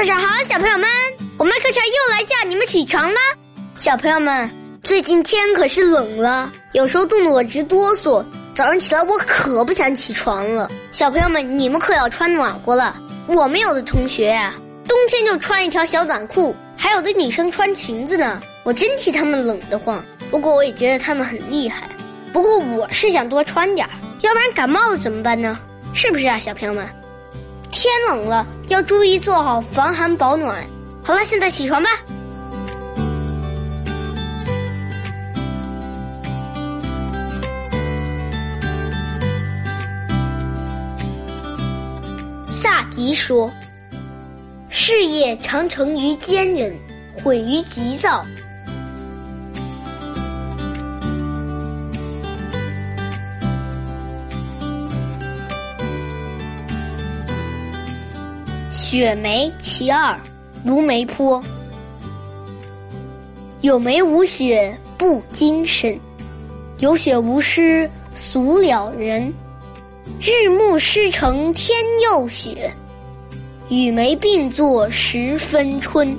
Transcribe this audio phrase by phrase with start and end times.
[0.00, 0.88] 早上好，小朋友们，
[1.36, 3.20] 我麦克乔又来叫你们起床啦。
[3.76, 4.50] 小朋友们，
[4.82, 8.24] 最近天可是冷了，有时候冻得我直哆嗦。
[8.54, 10.70] 早上起来我可不想起床了。
[10.90, 12.98] 小朋友们，你们可要穿暖和了。
[13.26, 14.54] 我们有的同学啊，
[14.88, 18.40] 冬天就穿一条小短裤，还有的女生穿裙子呢。
[18.64, 21.86] 我真替他们冷得慌，不过我也觉得他们很厉害。
[22.32, 23.86] 不过我是想多穿点，
[24.22, 25.60] 要不然感冒了怎么办呢？
[25.92, 26.86] 是不是啊，小朋友们？
[27.72, 30.64] 天冷了，要注意做好防寒保暖。
[31.02, 31.90] 好了，现在起床吧。
[42.46, 43.50] 萨迪说
[44.68, 46.76] ：“事业常成于坚忍，
[47.22, 48.24] 毁于急躁。”
[58.80, 60.18] 雪梅其二，
[60.64, 61.40] 卢梅坡。
[63.60, 66.00] 有梅无雪不精神，
[66.78, 69.30] 有雪无诗俗了人。
[70.18, 72.72] 日暮诗成天又雪，
[73.68, 76.16] 与梅并作十分春。